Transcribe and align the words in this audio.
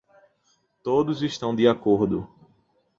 Todos 0.83 1.21
estão 1.21 1.55
de 1.55 1.67
acordo. 1.67 2.27